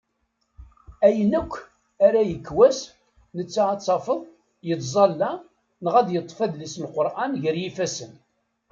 Ayen 1.05 1.31
akk 1.41 1.53
ara 2.05 2.21
yekk 2.29 2.47
wass 2.57 2.79
netta 3.35 3.63
ad 3.73 3.81
tafeḍ 3.81 4.21
yettẓala 4.67 5.31
neɣ 5.83 5.93
ad 5.97 6.07
yeṭṭef 6.11 6.39
adlis 6.45 6.75
n 6.77 6.81
leqran 6.85 7.33
gar 7.43 7.55
yifasen. 7.59 8.13